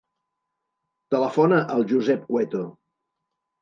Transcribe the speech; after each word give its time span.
Telefona 1.17 1.61
al 1.77 1.87
Josep 1.95 2.27
Cueto. 2.35 2.67